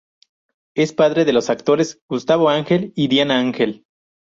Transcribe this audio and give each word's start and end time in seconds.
Es 0.73 0.93
padre 0.93 1.25
de 1.25 1.31
los 1.33 1.51
actores 1.51 2.01
Gustavo 2.09 2.49
Ángel 2.49 2.91
y 2.95 3.07
Diana 3.07 3.37
Ángel 3.39 3.85